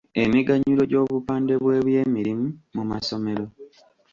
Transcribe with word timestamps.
Emiganyulwo 0.23 0.83
gy’obupande 0.91 1.53
bwe 1.61 1.77
by’ebyennimu 1.85 2.47
mu 2.75 2.83
masomero. 2.91 3.45